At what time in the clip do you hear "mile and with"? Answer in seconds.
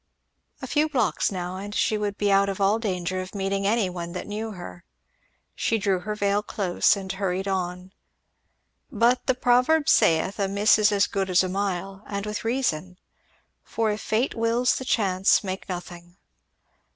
11.49-12.43